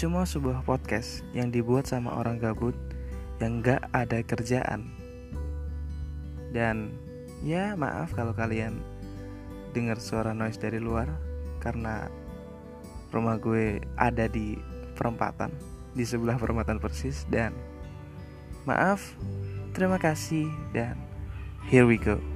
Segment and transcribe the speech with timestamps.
[0.00, 2.72] cuma sebuah podcast yang dibuat sama orang gabut
[3.36, 4.88] yang gak ada kerjaan.
[6.56, 6.96] Dan
[7.44, 8.80] ya maaf kalau kalian
[9.76, 11.04] dengar suara noise dari luar
[11.60, 12.08] karena
[13.12, 14.56] rumah gue ada di
[14.96, 15.52] perempatan
[15.92, 17.52] di sebelah perempatan persis dan
[18.64, 19.14] maaf
[19.76, 20.96] terima kasih dan
[21.68, 22.29] here we go